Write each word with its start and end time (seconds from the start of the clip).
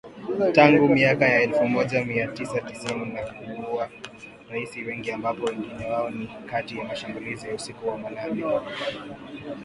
Tangu 0.53 0.89
miaka 0.89 1.27
ya 1.29 1.41
elfu 1.41 1.67
moja 1.67 2.05
mia 2.05 2.27
tisa 2.27 2.61
tisini 2.61 3.05
na 3.05 3.21
kuua 3.33 3.89
raia 4.49 4.67
wengi 4.87 5.11
ambapo 5.11 5.45
wengi 5.45 5.69
wao 5.91 6.09
ni 6.09 6.27
katika 6.45 6.83
mashambulizi 6.83 7.47
ya 7.47 7.55
usiku 7.55 7.87
wa 7.87 7.97
manane. 7.97 8.43